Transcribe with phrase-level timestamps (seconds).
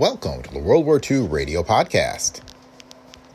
[0.00, 2.40] Welcome to the World War II Radio Podcast.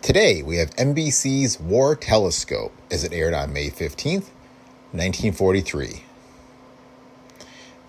[0.02, 4.32] Today we have NBC's War Telescope as it aired on May 15th,
[4.92, 6.02] 1943.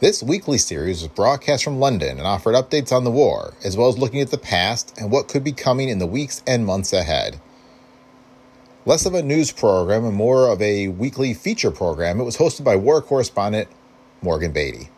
[0.01, 3.89] This weekly series was broadcast from London and offered updates on the war, as well
[3.89, 6.93] as looking at the past and what could be coming in the weeks and months
[6.93, 7.41] ahead.
[8.85, 12.65] Less of a news program and more of a weekly feature program, it was hosted
[12.65, 13.69] by war correspondent
[14.21, 14.91] Morgan Beatty.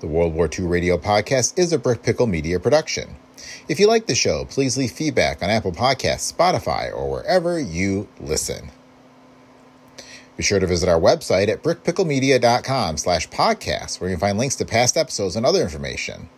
[0.00, 3.16] The World War II Radio Podcast is a Brick Pickle Media production.
[3.68, 8.08] If you like the show, please leave feedback on Apple Podcasts, Spotify, or wherever you
[8.18, 8.70] listen.
[10.38, 14.56] Be sure to visit our website at brickpicklemedia.com slash podcast, where you can find links
[14.56, 16.30] to past episodes and other information.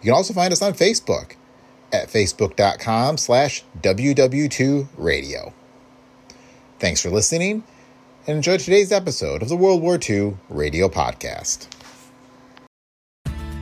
[0.00, 1.34] You can also find us on Facebook
[1.92, 5.52] at facebook.com slash WW2Radio.
[6.78, 7.62] Thanks for listening,
[8.26, 11.68] and enjoy today's episode of the World War II Radio Podcast.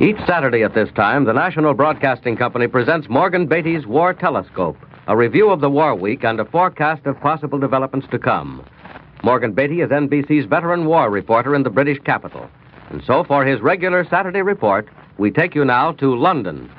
[0.00, 4.76] Each Saturday at this time, the National Broadcasting Company presents Morgan Beatty's War Telescope,
[5.08, 8.64] a review of the war week and a forecast of possible developments to come.
[9.24, 12.48] Morgan Beatty is NBC's veteran war reporter in the British capital.
[12.90, 16.70] And so, for his regular Saturday report, we take you now to London.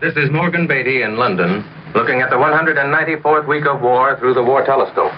[0.00, 1.62] This is Morgan Beatty in London,
[1.94, 5.12] looking at the 194th week of war through the War Telescope.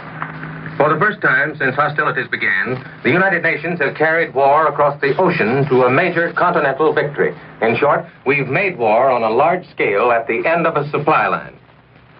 [0.76, 5.16] For the first time since hostilities began, the United Nations have carried war across the
[5.16, 7.32] ocean to a major continental victory.
[7.62, 11.28] In short, we've made war on a large scale at the end of a supply
[11.28, 11.56] line.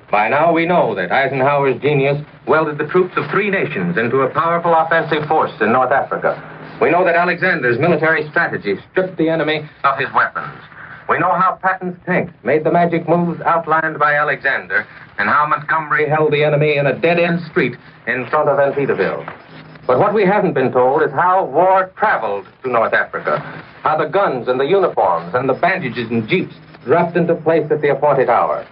[0.08, 4.30] By now, we know that Eisenhower's genius welded the troops of three nations into a
[4.30, 6.38] powerful offensive force in North Africa.
[6.80, 10.60] We know that Alexander's military strategy stripped the enemy of his weapons.
[11.08, 14.86] We know how Patton's tanks made the magic moves outlined by Alexander,
[15.18, 17.76] and how Montgomery held the enemy in a dead end street
[18.06, 19.24] in front of Enfidaville.
[19.86, 23.38] But what we haven't been told is how war traveled to North Africa,
[23.82, 26.54] how the guns and the uniforms and the bandages and jeeps
[26.84, 28.66] dropped into place at the appointed hour.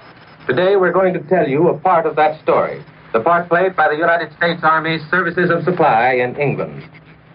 [0.47, 2.82] Today we're going to tell you a part of that story,
[3.12, 6.82] the part played by the United States Army's Services of Supply in England.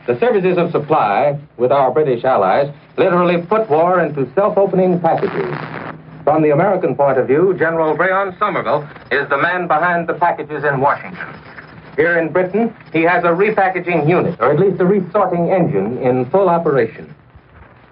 [0.08, 5.87] The Services of Supply, with our British allies, literally put war into self-opening packages.
[6.28, 8.84] From the American point of view, General Brehon Somervell
[9.14, 11.26] is the man behind the packages in Washington.
[11.96, 16.30] Here in Britain, he has a repackaging unit, or at least a resorting engine, in
[16.30, 17.16] full operation.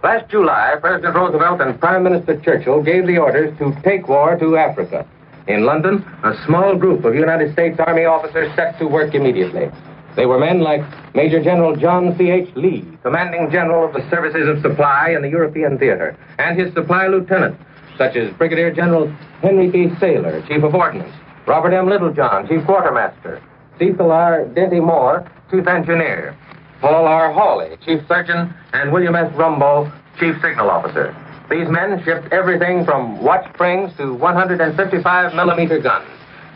[0.04, 4.58] Last July, President Roosevelt and Prime Minister Churchill gave the orders to take war to
[4.58, 5.08] Africa.
[5.48, 9.72] In London, a small group of United States Army officers set to work immediately.
[10.18, 10.84] They were men like
[11.16, 12.54] Major General John C.H.
[12.56, 17.08] Lee, commanding general of the services of supply in the European theater, and his supply
[17.08, 17.58] lieutenant,
[17.98, 19.08] such as Brigadier General
[19.42, 19.88] Henry P.
[19.96, 21.14] Sayler, Chief of Ordnance,
[21.48, 21.88] Robert M.
[21.88, 23.42] Littlejohn, Chief Quartermaster,
[23.78, 24.46] Cecil R.
[24.56, 26.36] Denty Moore, Chief Engineer,
[26.82, 27.32] Paul R.
[27.32, 29.32] Hawley, Chief Surgeon, and William S.
[29.34, 31.16] Rumbough, Chief Signal Officer.
[31.50, 36.08] These men shipped everything from watch springs to 155 millimeter guns.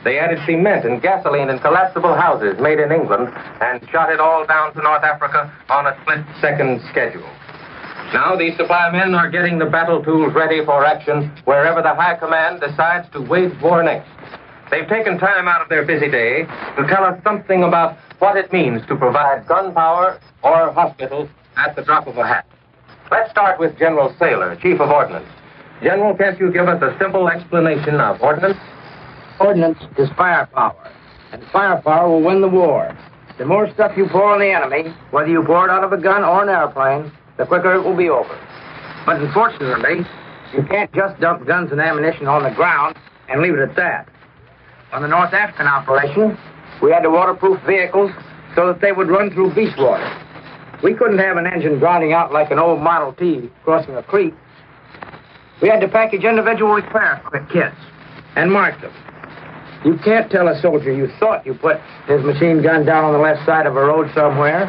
[0.03, 3.29] They added cement and gasoline in collapsible houses made in England
[3.61, 7.29] and shot it all down to North Africa on a split second schedule.
[8.13, 12.15] Now these supply men are getting the battle tools ready for action wherever the High
[12.15, 14.09] Command decides to wage war next.
[14.71, 18.51] They've taken time out of their busy day to tell us something about what it
[18.51, 22.47] means to provide gunpowder or hospitals at the drop of a hat.
[23.11, 25.29] Let's start with General Sayler, Chief of Ordnance.
[25.83, 28.57] General, can't you give us a simple explanation of ordnance?
[29.39, 30.91] Ordnance is firepower,
[31.31, 32.97] and firepower will win the war.
[33.37, 35.97] The more stuff you pour on the enemy, whether you pour it out of a
[35.97, 38.37] gun or an airplane, the quicker it will be over.
[39.05, 40.05] But unfortunately,
[40.53, 42.97] you can't just dump guns and ammunition on the ground
[43.29, 44.09] and leave it at that.
[44.91, 46.37] On the North African operation,
[46.83, 48.11] we had to waterproof vehicles
[48.55, 50.05] so that they would run through beach water.
[50.83, 54.33] We couldn't have an engine grinding out like an old Model T crossing a creek.
[55.61, 57.21] We had to package individual repair
[57.51, 57.75] kits
[58.35, 58.93] and mark them.
[59.85, 61.77] You can't tell a soldier you thought you put
[62.07, 64.67] his machine gun down on the left side of a road somewhere.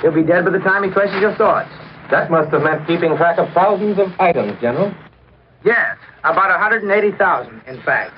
[0.00, 1.68] He'll be dead by the time he traces your thoughts.
[2.10, 4.94] That must have meant keeping track of thousands of items, General.
[5.64, 8.14] Yes, about 180,000, in fact.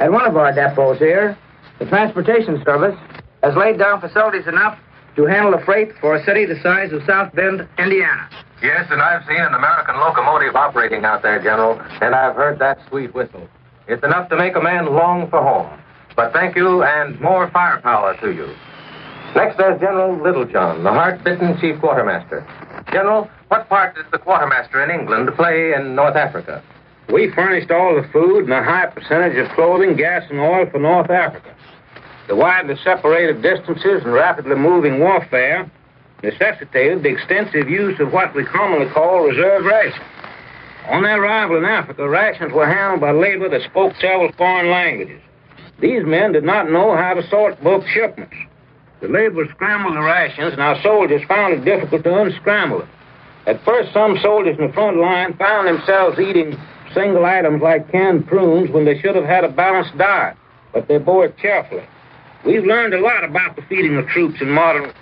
[0.00, 1.38] At one of our depots here,
[1.78, 2.98] the Transportation Service
[3.42, 4.78] has laid down facilities enough
[5.14, 8.28] to handle a freight for a city the size of South Bend, Indiana.
[8.62, 12.78] Yes, and I've seen an American locomotive operating out there, General, and I've heard that
[12.88, 13.48] sweet whistle.
[13.86, 15.78] It's enough to make a man long for home.
[16.16, 18.54] But thank you, and more firepower to you.
[19.36, 22.40] Next, there's General Littlejohn, the heart-bitten chief quartermaster.
[22.90, 26.62] General, what part does the quartermaster in England play in North Africa?
[27.12, 30.78] We furnished all the food and a high percentage of clothing, gas, and oil for
[30.78, 31.54] North Africa.
[32.28, 35.70] The widely separated distances and rapidly moving warfare
[36.22, 40.02] necessitated the extensive use of what we commonly call reserve rations.
[40.88, 45.20] On their arrival in Africa, rations were handled by labor that spoke several foreign languages.
[45.78, 48.34] These men did not know how to sort both shipments.
[49.00, 52.88] The laborers scrambled the rations, and our soldiers found it difficult to unscramble it.
[53.46, 56.56] At first, some soldiers in the front line found themselves eating
[56.94, 60.36] single items like canned prunes when they should have had a balanced diet,
[60.72, 61.84] but they bore it cheerfully.
[62.44, 64.92] We've learned a lot about the feeding of troops in modern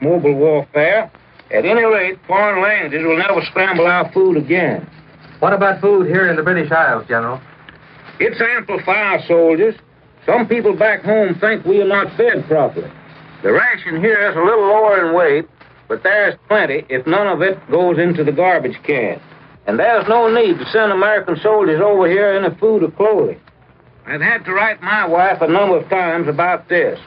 [0.00, 1.10] mobile warfare.
[1.50, 4.88] At any rate, foreign languages will never scramble our food again.
[5.40, 7.40] What about food here in the British Isles, General?
[8.18, 9.74] It's ample for our soldiers.
[10.26, 12.90] Some people back home think we are not fed properly.
[13.42, 15.48] The ration here is a little lower in weight,
[15.86, 19.20] but there's plenty if none of it goes into the garbage can.
[19.66, 23.40] And there's no need to send American soldiers over here any food or clothing.
[24.06, 26.98] I've had to write my wife a number of times about this.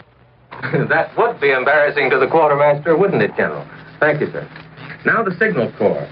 [0.90, 3.68] that would be embarrassing to the quartermaster, wouldn't it, General?
[4.00, 4.48] Thank you, sir.
[5.06, 6.08] Now the Signal Corps.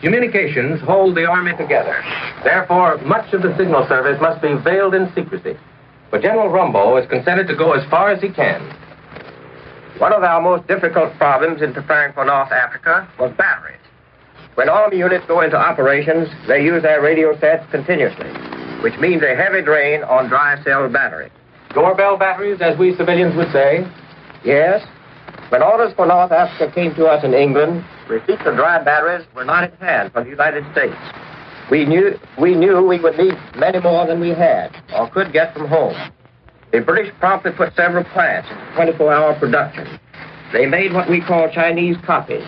[0.00, 2.02] Communications hold the Army together.
[2.42, 5.56] Therefore, much of the Signal Service must be veiled in secrecy.
[6.10, 8.60] But General Rumbough has consented to go as far as he can.
[10.02, 13.78] One of our most difficult problems in preparing for North Africa was batteries.
[14.56, 18.26] When Army units go into operations, they use their radio sets continuously
[18.82, 21.30] which means a heavy drain on dry cell batteries.
[21.72, 23.86] Doorbell batteries, as we civilians would say?
[24.44, 24.84] Yes.
[25.48, 29.44] When orders for North Africa came to us in England, receipts of dry batteries were
[29.44, 30.96] not at hand from the United States.
[31.70, 35.54] We knew, we knew we would need many more than we had or could get
[35.54, 35.94] from home.
[36.72, 40.00] The British promptly put several plants into 24-hour production.
[40.54, 42.44] They made what we call Chinese copies.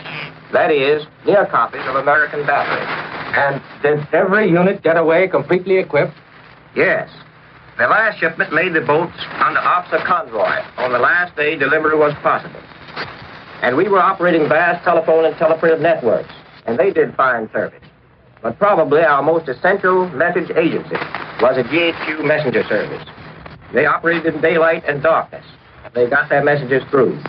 [0.50, 2.88] That is, near copies of American batteries.
[3.36, 6.14] And did every unit get away completely equipped?
[6.74, 7.10] Yes.
[7.76, 12.14] The last shipment made the boats under officer convoy on the last day delivery was
[12.22, 12.60] possible.
[13.60, 16.32] And we were operating vast telephone and teleprinter networks,
[16.66, 17.82] and they did fine service.
[18.42, 20.96] But probably our most essential message agency
[21.40, 23.04] was a GHQ messenger service.
[23.74, 25.44] They operated in daylight and darkness.
[25.94, 27.20] They got their messages through.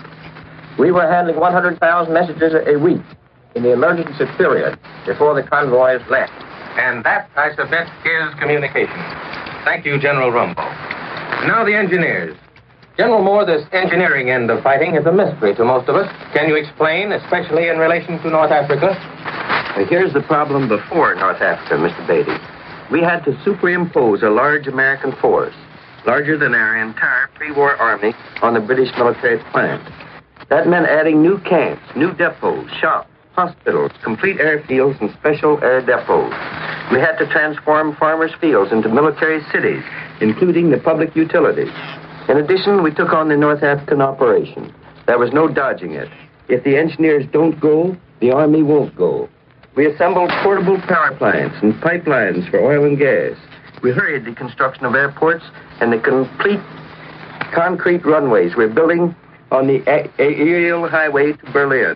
[0.78, 3.02] We were handling 100,000 messages a week
[3.56, 6.34] in the emergency period before the convoys left.
[6.78, 9.00] And that, I submit, is communication.
[9.64, 11.48] Thank you, General Rumbough.
[11.48, 12.38] Now the engineers.
[12.98, 16.08] General Moore, this engineering end of fighting is a mystery to most of us.
[16.34, 18.96] Can you explain, especially in relation to North Africa?
[18.96, 22.08] Uh, here's the problem before North Africa, Mr.
[22.08, 22.38] Beatty.
[22.92, 25.56] We had to superimpose a large American force,
[26.06, 29.80] larger than our entire pre-war army, on the British military plan.
[30.50, 36.34] That meant adding new camps, new depots, shops, hospitals, complete airfields, and special air depots.
[36.92, 39.84] We had to transform farmers' fields into military cities,
[40.22, 41.74] including the public utilities.
[42.30, 44.74] In addition, we took on the North African operation.
[45.08, 46.10] There was no dodging it.
[46.48, 49.30] If the engineers don't go, the Army won't go.
[49.76, 53.38] We assembled portable power plants and pipelines for oil and gas.
[53.86, 55.44] We hurried the construction of airports
[55.80, 56.60] and the complete
[57.54, 59.16] concrete runways we're building
[59.52, 59.88] on the
[60.18, 61.96] aerial highway to Berlin.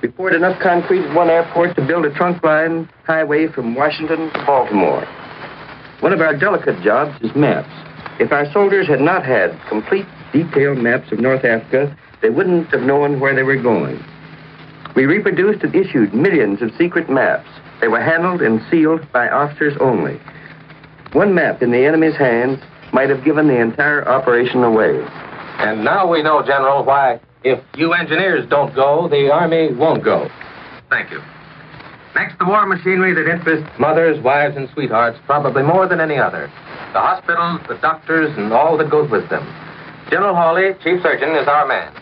[0.00, 4.30] We poured enough concrete at one airport to build a trunk line highway from Washington
[4.32, 5.04] to Baltimore.
[6.00, 7.68] One of our delicate jobs is maps.
[8.18, 12.80] If our soldiers had not had complete detailed maps of North Africa, they wouldn't have
[12.80, 14.02] known where they were going.
[14.96, 17.50] We reproduced and issued millions of secret maps.
[17.82, 20.18] They were handled and sealed by officers only.
[21.12, 22.60] One map in the enemy's hands
[22.92, 25.04] might have given the entire operation away.
[25.58, 30.30] And now we know, General, why if you engineers don't go, the Army won't go.
[30.88, 31.20] Thank you.
[32.14, 36.50] Next, the war machinery that interests mothers, wives, and sweethearts probably more than any other.
[36.92, 39.46] The hospitals, the doctors, and all that goes with them.
[40.10, 41.92] General Hawley, Chief Surgeon, is our man.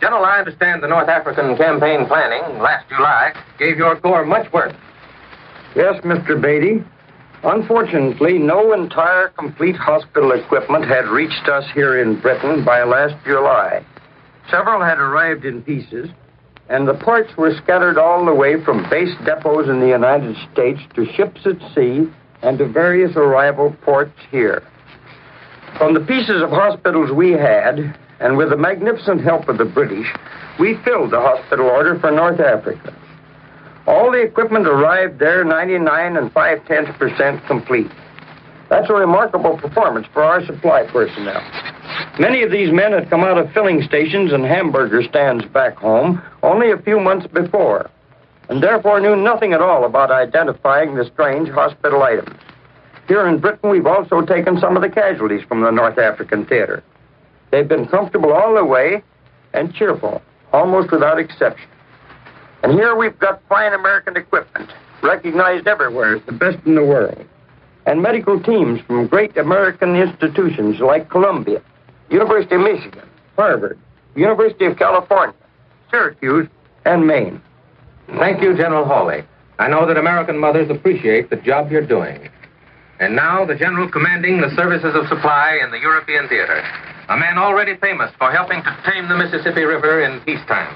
[0.00, 4.74] General, I understand the North African campaign planning last July gave your corps much work.
[5.76, 6.40] Yes, Mr.
[6.40, 6.82] Beatty.
[7.44, 13.84] Unfortunately, no entire complete hospital equipment had reached us here in Britain by last July.
[14.50, 16.08] Several had arrived in pieces,
[16.68, 20.80] and the parts were scattered all the way from base depots in the United States
[20.94, 22.08] to ships at sea
[22.42, 24.62] and to various arrival ports here.
[25.76, 30.12] From the pieces of hospitals we had, and with the magnificent help of the British,
[30.58, 32.94] we filled the hospital order for North Africa.
[33.88, 37.90] All the equipment arrived there 99 and 5 tenths percent complete.
[38.68, 41.40] That's a remarkable performance for our supply personnel.
[42.18, 46.20] Many of these men had come out of filling stations and hamburger stands back home
[46.42, 47.88] only a few months before,
[48.50, 52.38] and therefore knew nothing at all about identifying the strange hospital items.
[53.08, 56.84] Here in Britain, we've also taken some of the casualties from the North African theater.
[57.50, 59.02] They've been comfortable all the way
[59.54, 60.20] and cheerful,
[60.52, 61.70] almost without exception.
[62.62, 64.70] And here we've got fine American equipment,
[65.02, 67.24] recognized everywhere as the best in the world.
[67.86, 71.62] And medical teams from great American institutions like Columbia,
[72.10, 73.78] University of Michigan, Harvard,
[74.14, 75.34] University of California,
[75.90, 76.48] Syracuse,
[76.84, 77.40] and Maine.
[78.18, 79.22] Thank you, General Hawley.
[79.58, 82.28] I know that American mothers appreciate the job you're doing.
[83.00, 86.64] And now, the general commanding the services of supply in the European theater.
[87.08, 90.74] A man already famous for helping to tame the Mississippi River in peacetime.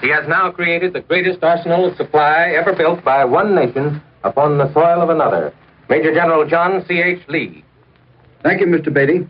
[0.00, 4.56] He has now created the greatest arsenal of supply ever built by one nation upon
[4.56, 5.52] the soil of another.
[5.88, 7.22] Major General John C.H.
[7.28, 7.64] Lee.
[8.42, 8.92] Thank you, Mr.
[8.92, 9.26] Beatty.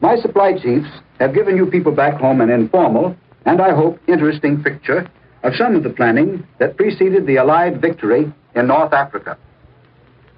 [0.00, 0.88] My supply chiefs
[1.20, 3.14] have given you people back home an informal
[3.46, 5.08] and, I hope, interesting picture
[5.42, 9.38] of some of the planning that preceded the Allied victory in North Africa.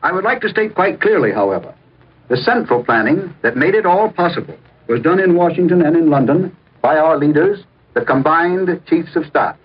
[0.02, 1.74] I would like to state quite clearly, however,
[2.28, 4.56] the central planning that made it all possible
[4.88, 9.56] was done in Washington and in London by our leaders the combined chiefs of staff.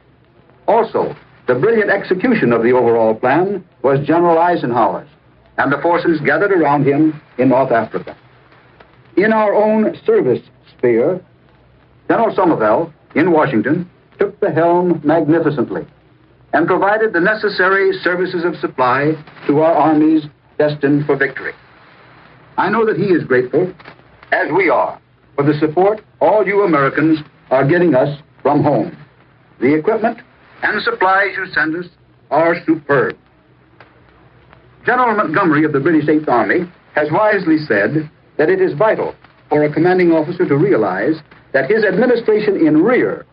[0.68, 1.16] Also,
[1.48, 5.08] the brilliant execution of the overall plan was General Eisenhower's
[5.58, 8.16] and the forces gathered around him in North Africa.
[9.16, 10.42] In our own service
[10.78, 11.24] sphere,
[12.08, 15.86] General Somervell in Washington took the helm magnificently
[16.54, 19.14] and provided the necessary services of supply
[19.48, 20.24] to our armies
[20.58, 21.54] destined for victory.
[22.58, 23.74] I know that he is grateful,
[24.32, 25.00] as we are,
[25.36, 28.98] for the support all you Americans are getting us from home.
[29.60, 30.20] The equipment
[30.64, 31.90] and supplies you send us
[32.30, 33.18] are superb.
[34.86, 39.16] General Montgomery of the British Eighth Army has wisely said that it is vital
[39.50, 41.16] for a commanding officer to realize
[41.54, 43.26] that his administration in rear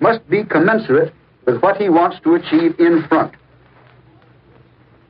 [0.00, 1.12] must be commensurate
[1.46, 3.34] with what he wants to achieve in front.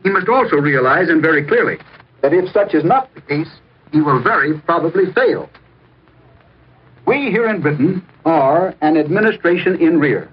[0.03, 1.77] He must also realize, and very clearly,
[2.23, 3.51] that if such is not the case,
[3.93, 5.51] he will very probably fail.
[7.11, 10.31] We here in Britain are an administration in rear.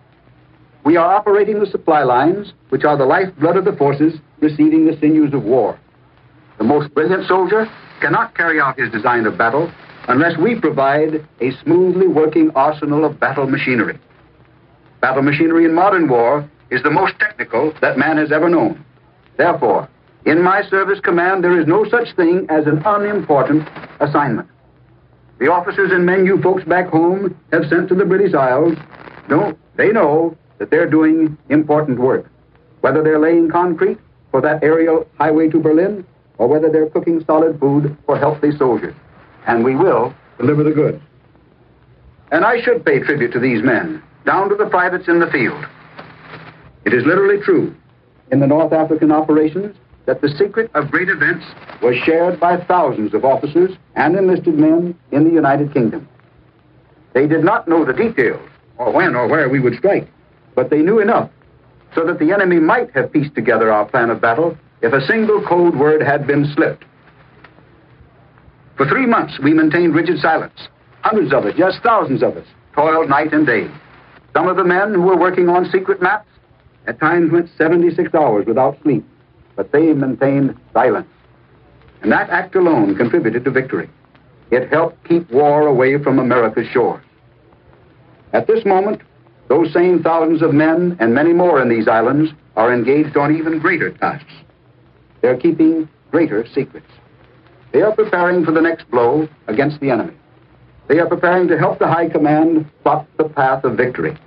[0.86, 4.96] We are operating the supply lines, which are the lifeblood of the forces receiving the
[5.00, 5.80] sinews of war.
[6.60, 7.66] The most brilliant soldier
[8.00, 9.72] cannot carry out his design of battle
[10.08, 13.98] unless we provide a smoothly working arsenal of battle machinery.
[15.02, 18.86] Battle machinery in modern war is the most technical that man has ever known.
[19.36, 19.90] Therefore,
[20.28, 23.68] in my service command, there is no such thing as an unimportant
[24.00, 24.48] assignment.
[25.40, 28.76] The officers and men you folks back home have sent to the British Isles,
[29.30, 32.30] no, they know that they're doing important work.
[32.82, 34.00] Whether they're laying concrete
[34.32, 36.06] for that aerial highway to Berlin,
[36.38, 38.96] or whether they're cooking solid food for healthy soldiers.
[39.46, 41.02] And we will deliver the goods.
[42.32, 45.66] And I should pay tribute to these men, down to the privates in the field.
[46.86, 47.76] It is literally true.
[48.32, 49.76] In the North African operations,
[50.08, 51.46] that the secret of great events
[51.84, 56.08] was shared by thousands of officers and enlisted men in the United Kingdom.
[57.14, 60.08] They did not know the details, or when or where we would strike,
[60.56, 61.30] but they knew enough
[61.94, 65.46] so that the enemy might have pieced together our plan of battle if a single
[65.46, 66.86] code word had been slipped.
[68.78, 70.68] For three months, we maintained rigid silence.
[71.02, 72.46] Hundreds of us, yes, thousands of us,
[72.76, 73.70] toiled night and day.
[74.34, 76.30] Some of the men who were working on secret maps
[76.86, 79.06] at times went 76 hours without sleep
[79.58, 81.10] but they maintained silence.
[82.02, 83.90] And that act alone contributed to victory.
[84.52, 87.04] It helped keep war away from America's shores.
[88.32, 89.02] At this moment,
[89.50, 93.60] those same thousands of men and many more in these islands are engaged on even
[93.60, 94.32] greater tasks.
[95.22, 96.88] They're keeping greater secrets.
[97.74, 100.14] They are preparing for the next blow against the enemy.
[100.88, 104.18] They are preparing to help the High Command plot the path of victory.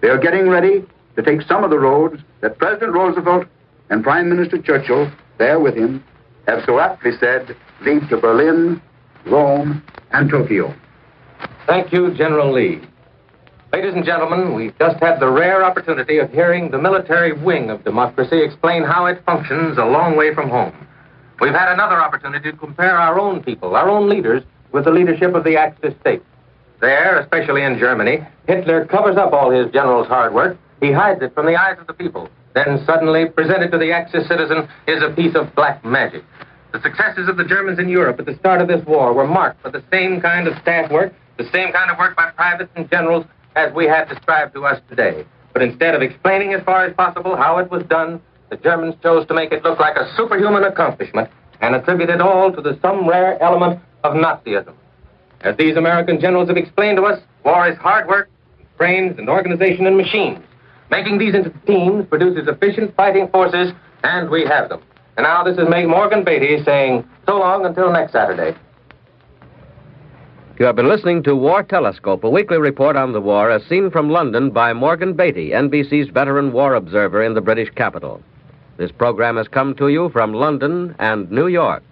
[0.00, 0.84] They are getting ready
[1.16, 3.46] to take some of the roads that President Roosevelt
[3.90, 6.04] and Prime Minister Churchill, there with him,
[6.46, 8.80] have so aptly said, lead to Berlin,
[9.26, 10.74] Rome, and Tokyo.
[11.66, 12.80] Thank you, General Lee.
[13.72, 17.82] Ladies and gentlemen, we've just had the rare opportunity of hearing the military wing of
[17.82, 20.86] democracy explain how it functions a long way from home.
[21.40, 25.34] We've had another opportunity to compare our own people, our own leaders, with the leadership
[25.34, 26.24] of the Axis states.
[26.80, 30.56] There, especially in Germany, Hitler covers up all his generals' hard work.
[30.80, 32.28] He hides it from the eyes of the people.
[32.54, 36.24] Then suddenly, presented to the Axis citizen, is a piece of black magic.
[36.72, 39.62] The successes of the Germans in Europe at the start of this war were marked
[39.62, 42.88] by the same kind of staff work, the same kind of work by privates and
[42.90, 45.24] generals as we have described to us today.
[45.52, 48.20] But instead of explaining as far as possible how it was done,
[48.50, 51.30] the Germans chose to make it look like a superhuman accomplishment
[51.60, 54.74] and attribute it all to the some rare element of Nazism.
[55.40, 58.30] As these American generals have explained to us, war is hard work,
[58.76, 60.38] brains, and organization and machines.
[60.94, 63.72] Making these into teams produces efficient fighting forces,
[64.04, 64.80] and we have them.
[65.16, 68.56] And now this is Meg Morgan Beatty saying so long until next Saturday.
[70.60, 73.90] You have been listening to War Telescope, a weekly report on the war as seen
[73.90, 78.22] from London by Morgan Beatty, NBC's veteran war observer in the British capital.
[78.76, 81.82] This program has come to you from London and New York.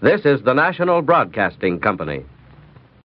[0.00, 2.24] This is the National Broadcasting Company.